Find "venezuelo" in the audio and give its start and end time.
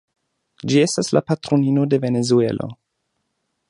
2.07-2.75